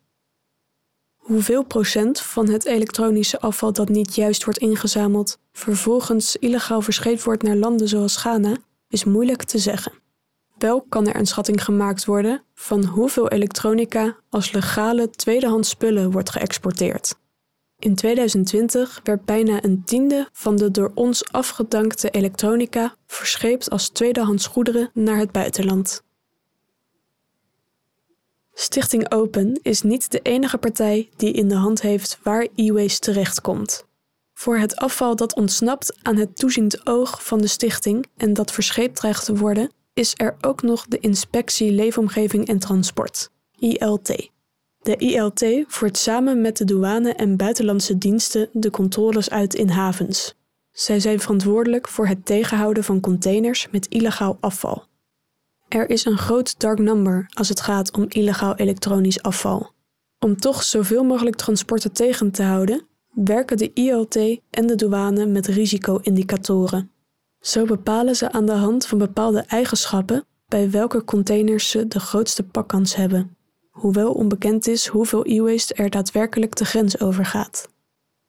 Hoeveel 1.15 1.63
procent 1.63 2.21
van 2.21 2.49
het 2.49 2.65
elektronische 2.65 3.39
afval 3.39 3.73
dat 3.73 3.89
niet 3.89 4.15
juist 4.15 4.43
wordt 4.43 4.59
ingezameld, 4.59 5.39
vervolgens 5.51 6.35
illegaal 6.35 6.81
verscheept 6.81 7.23
wordt 7.23 7.43
naar 7.43 7.55
landen 7.55 7.87
zoals 7.87 8.17
Ghana, 8.17 8.57
is 8.89 9.03
moeilijk 9.03 9.43
te 9.43 9.57
zeggen. 9.57 9.93
Wel 10.57 10.81
kan 10.89 11.07
er 11.07 11.15
een 11.15 11.27
schatting 11.27 11.63
gemaakt 11.63 12.05
worden 12.05 12.43
van 12.53 12.85
hoeveel 12.85 13.29
elektronica 13.29 14.17
als 14.29 14.51
legale 14.51 15.09
tweedehands 15.09 15.69
spullen 15.69 16.11
wordt 16.11 16.29
geëxporteerd. 16.29 17.15
In 17.79 17.95
2020 17.95 18.99
werd 19.03 19.25
bijna 19.25 19.63
een 19.63 19.83
tiende 19.83 20.29
van 20.31 20.55
de 20.55 20.71
door 20.71 20.91
ons 20.93 21.31
afgedankte 21.31 22.09
elektronica 22.09 22.95
verscheept 23.05 23.69
als 23.69 23.89
tweedehands 23.89 24.47
goederen 24.47 24.89
naar 24.93 25.17
het 25.17 25.31
buitenland. 25.31 26.03
Stichting 28.53 29.11
Open 29.11 29.59
is 29.61 29.81
niet 29.81 30.11
de 30.11 30.19
enige 30.19 30.57
partij 30.57 31.09
die 31.15 31.33
in 31.33 31.47
de 31.47 31.55
hand 31.55 31.81
heeft 31.81 32.19
waar 32.23 32.47
e-waste 32.55 32.99
terechtkomt. 32.99 33.85
Voor 34.33 34.57
het 34.57 34.75
afval 34.75 35.15
dat 35.15 35.35
ontsnapt 35.35 35.97
aan 36.01 36.15
het 36.15 36.37
toeziend 36.37 36.87
oog 36.87 37.25
van 37.25 37.41
de 37.41 37.47
stichting 37.47 38.05
en 38.17 38.33
dat 38.33 38.51
verscheept 38.51 38.95
dreigt 38.95 39.25
te 39.25 39.35
worden, 39.35 39.71
is 39.97 40.13
er 40.17 40.35
ook 40.41 40.61
nog 40.61 40.87
de 40.87 40.99
Inspectie 40.99 41.71
Leefomgeving 41.71 42.47
en 42.47 42.59
Transport, 42.59 43.29
ILT. 43.59 44.29
De 44.81 44.95
ILT 44.97 45.45
voert 45.67 45.97
samen 45.97 46.41
met 46.41 46.57
de 46.57 46.65
douane 46.65 47.13
en 47.13 47.37
buitenlandse 47.37 47.97
diensten 47.97 48.49
de 48.53 48.69
controles 48.69 49.29
uit 49.29 49.53
in 49.53 49.69
havens. 49.69 50.35
Zij 50.71 50.99
zijn 50.99 51.19
verantwoordelijk 51.19 51.87
voor 51.87 52.07
het 52.07 52.25
tegenhouden 52.25 52.83
van 52.83 52.99
containers 52.99 53.67
met 53.71 53.87
illegaal 53.87 54.37
afval. 54.39 54.85
Er 55.67 55.89
is 55.89 56.05
een 56.05 56.17
groot 56.17 56.59
dark 56.59 56.79
number 56.79 57.25
als 57.33 57.49
het 57.49 57.61
gaat 57.61 57.97
om 57.97 58.05
illegaal 58.07 58.55
elektronisch 58.55 59.21
afval. 59.21 59.71
Om 60.19 60.37
toch 60.37 60.63
zoveel 60.63 61.03
mogelijk 61.03 61.35
transporten 61.35 61.91
tegen 61.91 62.31
te 62.31 62.43
houden, 62.43 62.87
werken 63.13 63.57
de 63.57 63.71
ILT 63.73 64.15
en 64.49 64.67
de 64.67 64.75
douane 64.75 65.25
met 65.25 65.47
risico-indicatoren. 65.47 66.91
Zo 67.47 67.65
bepalen 67.65 68.15
ze 68.15 68.31
aan 68.31 68.45
de 68.45 68.51
hand 68.51 68.87
van 68.87 68.97
bepaalde 68.97 69.39
eigenschappen 69.39 70.25
bij 70.47 70.71
welke 70.71 71.03
containers 71.03 71.69
ze 71.69 71.87
de 71.87 71.99
grootste 71.99 72.43
pakkans 72.43 72.95
hebben, 72.95 73.37
hoewel 73.69 74.11
onbekend 74.11 74.67
is 74.67 74.87
hoeveel 74.87 75.25
e-waste 75.25 75.73
er 75.73 75.89
daadwerkelijk 75.89 76.55
de 76.55 76.65
grens 76.65 76.99
overgaat. 76.99 77.69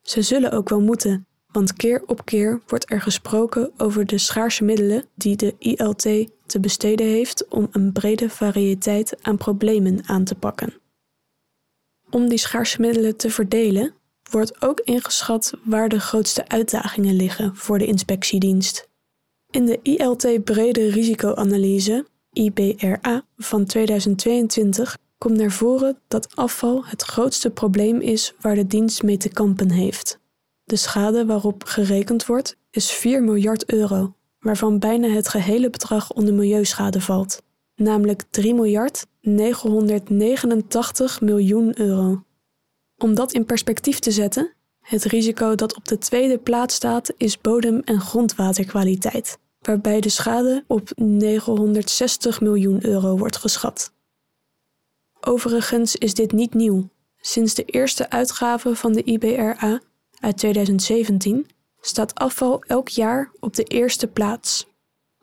Ze 0.03 0.23
zullen 0.23 0.53
ook 0.53 0.69
wel 0.69 0.81
moeten, 0.81 1.27
want 1.47 1.73
keer 1.73 2.03
op 2.07 2.25
keer 2.25 2.63
wordt 2.67 2.91
er 2.91 3.01
gesproken 3.01 3.73
over 3.77 4.07
de 4.07 4.19
schaarse 4.19 4.65
middelen 4.65 5.05
die 5.15 5.37
de 5.37 5.55
ILT 5.59 6.03
te 6.47 6.61
besteden 6.61 7.07
heeft 7.07 7.49
om 7.49 7.69
een 7.71 7.93
brede 7.93 8.31
variëteit 8.31 9.17
aan 9.23 9.37
problemen 9.37 10.01
aan 10.07 10.25
te 10.25 10.35
pakken. 10.35 10.75
Om 12.11 12.29
die 12.29 12.39
schaarse 12.39 12.81
middelen 12.81 13.17
te 13.17 13.31
verdelen, 13.31 13.95
wordt 14.31 14.63
ook 14.63 14.81
ingeschat 14.81 15.53
waar 15.65 15.89
de 15.89 16.01
grootste 16.01 16.49
uitdagingen 16.49 17.15
liggen 17.15 17.57
voor 17.57 17.79
de 17.79 17.87
inspectiedienst. 17.87 18.88
In 19.51 19.67
de 19.67 19.79
ILT 19.83 20.45
Brede 20.45 20.91
Risicoanalyse, 20.91 22.07
IBRA, 22.33 23.25
van 23.37 23.65
2022 23.65 24.99
komt 25.19 25.37
naar 25.37 25.51
voren 25.51 25.99
dat 26.09 26.37
afval 26.37 26.85
het 26.85 27.03
grootste 27.03 27.51
probleem 27.51 28.01
is 28.01 28.35
waar 28.41 28.55
de 28.55 28.67
dienst 28.67 29.03
mee 29.03 29.17
te 29.17 29.29
kampen 29.29 29.71
heeft. 29.71 30.19
De 30.65 30.77
schade 30.77 31.27
waarop 31.27 31.65
gerekend 31.65 32.27
wordt 32.27 32.57
is 32.71 32.91
4 32.91 33.23
miljard 33.23 33.73
euro, 33.73 34.15
waarvan 34.41 34.79
bijna 34.79 35.09
het 35.09 35.29
gehele 35.29 35.71
bedrag 35.71 36.13
onder 36.13 36.35
milieuschade 36.35 37.01
valt, 37.01 37.43
namelijk 37.75 38.23
3 38.31 38.55
miljard 38.55 39.07
989 39.21 41.21
miljoen 41.21 41.81
euro. 41.81 42.23
Om 42.97 43.15
dat 43.15 43.33
in 43.33 43.45
perspectief 43.45 43.99
te 43.99 44.11
zetten, 44.11 44.53
het 44.89 45.05
risico 45.05 45.55
dat 45.55 45.77
op 45.77 45.89
de 45.89 45.99
tweede 45.99 46.39
plaats 46.39 46.75
staat 46.75 47.13
is 47.17 47.41
bodem- 47.41 47.83
en 47.85 48.01
grondwaterkwaliteit, 48.01 49.39
waarbij 49.61 50.01
de 50.01 50.09
schade 50.09 50.65
op 50.67 50.91
960 50.97 52.41
miljoen 52.41 52.87
euro 52.87 53.19
wordt 53.19 53.37
geschat. 53.37 53.93
Overigens 55.21 55.97
is 55.97 56.15
dit 56.15 56.33
niet 56.33 56.55
nieuw. 56.55 56.89
Sinds 57.21 57.55
de 57.55 57.65
eerste 57.65 58.11
uitgave 58.11 58.75
van 58.75 58.93
de 58.93 59.03
IBRA 59.03 59.81
uit 60.21 60.37
2017 60.37 61.47
staat 61.81 62.15
afval 62.15 62.63
elk 62.63 62.89
jaar 62.89 63.33
op 63.41 63.55
de 63.55 63.65
eerste 63.65 64.07
plaats. 64.07 64.67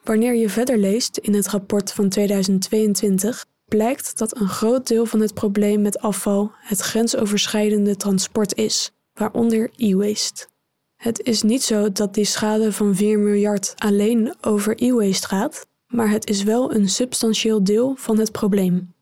Wanneer 0.04 0.34
je 0.34 0.50
verder 0.50 0.78
leest 0.78 1.18
in 1.18 1.34
het 1.34 1.48
rapport 1.48 1.94
van 1.94 2.10
2022, 2.10 3.46
blijkt 3.66 4.18
dat 4.18 4.40
een 4.40 4.50
groot 4.50 4.88
deel 4.88 5.06
van 5.06 5.20
het 5.20 5.34
probleem 5.34 5.82
met 5.82 6.00
afval 6.00 6.52
het 6.56 6.80
grensoverschrijdende 6.80 7.96
transport 7.96 8.56
is, 8.56 8.95
waaronder 9.16 9.70
e-waste. 9.76 10.48
Het 10.96 11.22
is 11.22 11.42
niet 11.42 11.64
zo 11.64 11.92
dat 11.92 12.14
die 12.14 12.26
schade 12.26 12.72
van 12.72 12.96
4 12.96 13.20
miljard 13.20 13.74
alleen 13.76 14.36
over 14.42 14.84
e-waste 14.84 15.28
gaat, 15.28 15.68
maar 15.88 16.10
het 16.10 16.30
is 16.30 16.44
wel 16.44 16.74
een 16.74 16.90
substantieel 16.90 17.64
deel 17.64 17.96
van 17.96 18.18
het 18.20 18.32
probleem. 18.32 18.94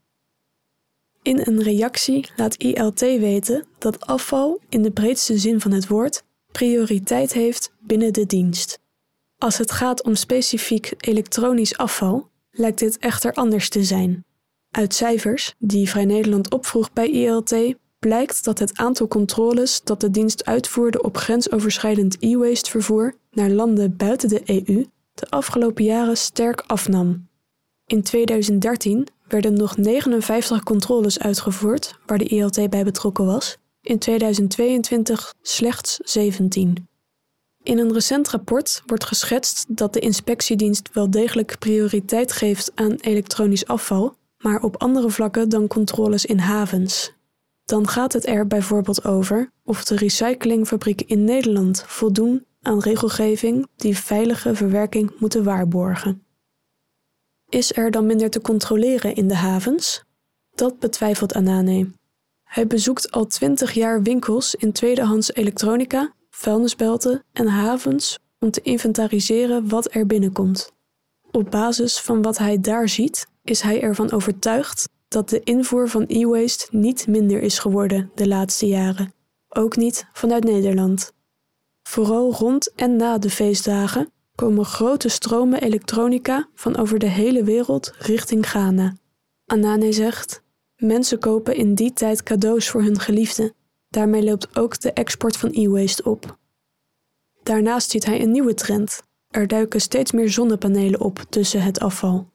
In 1.22 1.40
een 1.44 1.62
reactie 1.62 2.30
laat 2.36 2.56
ILT 2.56 3.00
weten 3.00 3.66
dat 3.78 4.06
afval 4.06 4.60
in 4.70 4.82
de 4.82 4.92
breedste 4.92 5.38
zin 5.38 5.62
van 5.62 5.72
het 5.72 5.88
woord 5.88 6.24
prioriteit 6.52 7.34
heeft 7.34 7.72
binnen 7.80 8.14
de 8.14 8.26
dienst. 8.26 8.80
Als 9.38 9.58
het 9.58 9.72
gaat 9.72 10.04
om 10.04 10.16
specifiek 10.16 10.94
elektronisch 10.98 11.78
afval, 11.78 12.30
lijkt 12.52 12.80
dit 12.80 12.98
echter 12.98 13.34
anders 13.34 13.70
te 13.70 13.84
zijn. 13.84 14.26
Uit 14.72 14.94
cijfers 14.94 15.54
die 15.60 15.90
Vrij 15.90 16.06
Nederland 16.06 16.52
opvroeg 16.52 16.94
bij 16.94 17.10
ILT 17.10 17.76
blijkt 18.08 18.44
dat 18.44 18.60
het 18.60 18.78
aantal 18.78 19.08
controles 19.08 19.82
dat 19.84 20.02
de 20.02 20.12
dienst 20.12 20.46
uitvoerde 20.46 21.02
op 21.02 21.18
grensoverschrijdend 21.18 22.18
e-waste 22.20 22.70
vervoer 22.70 23.16
naar 23.32 23.50
landen 23.50 23.98
buiten 23.98 24.30
de 24.30 24.42
EU 24.46 24.86
de 25.14 25.30
afgelopen 25.30 25.84
jaren 25.84 26.18
sterk 26.18 26.64
afnam. 26.68 27.28
In 27.86 28.04
2013 28.04 29.08
werden 29.28 29.54
nog 29.54 29.78
59 29.78 30.64
controles 30.64 31.20
uitgevoerd 31.20 31.96
waar 32.06 32.18
de 32.18 32.28
ILT 32.28 32.70
bij 32.70 32.84
betrokken 32.84 33.26
was, 33.26 33.58
in 33.82 34.00
2022 34.00 35.34
slechts 35.42 36.00
17. 36.04 36.88
In 37.64 37.78
een 37.78 37.94
recent 37.94 38.30
rapport 38.30 38.84
wordt 38.86 39.06
geschetst 39.06 39.66
dat 39.68 39.94
de 39.94 40.00
inspectiedienst 40.00 40.90
wel 40.94 41.10
degelijk 41.10 41.60
prioriteit 41.60 42.32
geeft 42.32 42.72
aan 42.76 42.96
elektronisch 42.96 43.66
afval, 43.66 44.16
maar 44.38 44.62
op 44.62 44.82
andere 44.82 45.10
vlakken 45.10 45.50
dan 45.50 45.68
controles 45.68 46.26
in 46.26 46.40
havens. 46.40 47.14
Dan 47.66 47.88
gaat 47.88 48.14
het 48.14 48.28
er 48.28 48.48
bijvoorbeeld 48.48 49.06
over 49.06 49.52
of 49.64 49.86
de 49.86 49.96
recyclingfabrieken 49.96 51.08
in 51.08 51.24
Nederland 51.24 51.84
voldoen 51.88 52.46
aan 52.62 52.80
regelgeving 52.80 53.68
die 53.76 53.98
veilige 53.98 54.56
verwerking 54.56 55.12
moeten 55.20 55.44
waarborgen. 55.44 56.26
Is 57.50 57.74
er 57.74 57.92
dan 57.92 58.06
minder 58.06 58.30
te 58.30 58.42
controleren 58.42 59.16
in 59.16 59.28
de 59.28 59.36
havens? 59.36 60.04
Dat 60.56 60.80
betwijfelt 60.80 61.34
Anane. 61.34 61.92
Hij 62.44 62.68
bezoekt 62.68 63.12
al 63.12 63.26
twintig 63.26 63.74
jaar 63.74 64.02
winkels 64.02 64.56
in 64.56 64.72
tweedehands 64.72 65.34
elektronica, 65.34 66.14
vuilnisbelten 66.30 67.24
en 67.34 67.48
havens 67.48 68.20
om 68.40 68.52
te 68.52 68.62
inventariseren 68.62 69.70
wat 69.70 69.94
er 69.96 70.06
binnenkomt. 70.06 70.72
Op 71.32 71.52
basis 71.52 72.00
van 72.00 72.22
wat 72.22 72.38
hij 72.38 72.60
daar 72.60 72.90
ziet, 72.90 73.28
is 73.44 73.62
hij 73.62 73.82
ervan 73.82 74.12
overtuigd 74.12 74.90
dat 75.14 75.30
de 75.30 75.44
invoer 75.44 75.90
van 75.90 76.06
e-waste 76.08 76.68
niet 76.72 77.08
minder 77.08 77.42
is 77.42 77.60
geworden 77.60 78.12
de 78.16 78.28
laatste 78.28 78.68
jaren, 78.68 79.14
ook 79.50 79.76
niet 79.76 80.06
vanuit 80.14 80.44
Nederland. 80.44 81.14
Vooral 81.84 82.34
rond 82.34 82.74
en 82.76 82.96
na 82.96 83.18
de 83.18 83.30
feestdagen 83.30 84.12
komen 84.36 84.66
grote 84.66 85.10
stromen 85.10 85.62
elektronica 85.62 86.50
van 86.56 86.78
over 86.78 87.00
de 87.00 87.10
hele 87.10 87.44
wereld 87.44 87.94
richting 87.98 88.50
Ghana. 88.50 88.96
Anane 89.46 89.92
zegt: 89.92 90.42
Mensen 90.76 91.20
kopen 91.20 91.56
in 91.56 91.76
die 91.76 91.94
tijd 91.94 92.24
cadeaus 92.24 92.70
voor 92.70 92.82
hun 92.82 93.00
geliefden. 93.00 93.54
Daarmee 93.90 94.24
loopt 94.24 94.58
ook 94.58 94.80
de 94.80 94.94
export 94.94 95.38
van 95.38 95.50
e-waste 95.52 96.04
op. 96.04 96.38
Daarnaast 97.44 97.90
ziet 97.92 98.06
hij 98.06 98.22
een 98.22 98.32
nieuwe 98.32 98.54
trend. 98.54 99.04
Er 99.30 99.48
duiken 99.48 99.82
steeds 99.82 100.12
meer 100.12 100.30
zonnepanelen 100.30 101.00
op 101.00 101.26
tussen 101.30 101.62
het 101.62 101.80
afval. 101.80 102.30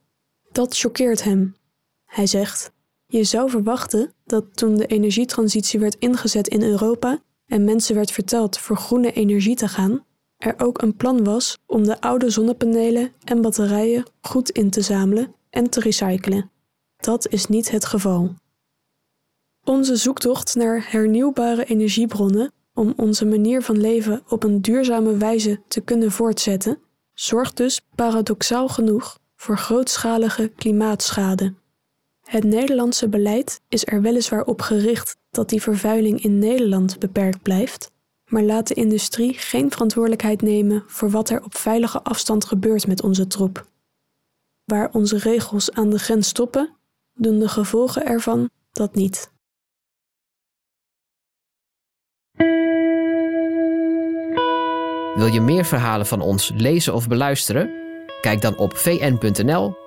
Dat 0.53 0.77
choqueert 0.77 1.25
hem. 1.25 1.57
Hij 2.09 2.27
zegt: 2.27 2.73
Je 3.07 3.25
zou 3.25 3.51
verwachten 3.51 4.13
dat 4.25 4.45
toen 4.57 4.77
de 4.77 4.87
energietransitie 4.87 5.81
werd 5.81 5.97
ingezet 5.99 6.49
in 6.49 6.63
Europa 6.63 7.19
en 7.47 7.65
mensen 7.65 7.95
werd 7.95 8.11
verteld 8.11 8.59
voor 8.59 8.77
groene 8.77 9.13
energie 9.13 9.57
te 9.57 9.69
gaan, 9.69 10.05
er 10.39 10.55
ook 10.59 10.83
een 10.83 10.97
plan 10.97 11.25
was 11.25 11.59
om 11.67 11.85
de 11.85 12.01
oude 12.01 12.31
zonnepanelen 12.31 13.13
en 13.25 13.43
batterijen 13.43 14.05
goed 14.21 14.51
in 14.51 14.71
te 14.71 14.81
zamelen 14.81 15.35
en 15.51 15.71
te 15.71 15.81
recyclen. 15.81 16.51
Dat 16.97 17.29
is 17.29 17.47
niet 17.47 17.71
het 17.71 17.85
geval. 17.85 18.35
Onze 19.65 19.97
zoektocht 19.97 20.55
naar 20.55 20.87
hernieuwbare 20.91 21.65
energiebronnen 21.65 22.53
om 22.75 22.93
onze 22.97 23.27
manier 23.27 23.63
van 23.63 23.81
leven 23.81 24.23
op 24.29 24.45
een 24.45 24.63
duurzame 24.63 25.17
wijze 25.17 25.61
te 25.69 25.81
kunnen 25.81 26.13
voortzetten, 26.13 26.79
zorgt 27.15 27.57
dus 27.57 27.81
paradoxaal 27.95 28.69
genoeg 28.69 29.19
voor 29.37 29.59
grootschalige 29.59 30.49
klimaatschade. 30.49 31.55
Het 32.29 32.45
Nederlandse 32.45 33.09
beleid 33.09 33.61
is 33.69 33.87
er 33.87 34.03
weliswaar 34.03 34.45
op 34.45 34.61
gericht 34.61 35.17
dat 35.31 35.49
die 35.49 35.63
vervuiling 35.63 36.23
in 36.23 36.39
Nederland 36.39 36.99
beperkt 36.99 37.43
blijft, 37.43 37.91
maar 38.31 38.43
laat 38.43 38.67
de 38.67 38.75
industrie 38.75 39.35
geen 39.35 39.71
verantwoordelijkheid 39.71 40.43
nemen 40.43 40.85
voor 40.87 41.11
wat 41.11 41.31
er 41.31 41.45
op 41.45 41.57
veilige 41.57 42.03
afstand 42.03 42.45
gebeurt 42.45 42.87
met 42.87 43.03
onze 43.03 43.27
troep. 43.27 43.67
Waar 44.65 44.91
onze 44.93 45.19
regels 45.19 45.73
aan 45.73 45.91
de 45.91 45.99
grens 45.99 46.29
stoppen, 46.29 46.77
doen 47.15 47.39
de 47.39 47.49
gevolgen 47.49 48.07
ervan 48.07 48.51
dat 48.73 48.95
niet. 48.95 49.33
Wil 55.15 55.27
je 55.27 55.41
meer 55.41 55.65
verhalen 55.65 56.07
van 56.07 56.21
ons 56.21 56.53
lezen 56.55 56.95
of 56.95 57.09
beluisteren? 57.09 57.71
Kijk 58.21 58.41
dan 58.41 58.57
op 58.57 58.77
vn.nl 58.77 59.87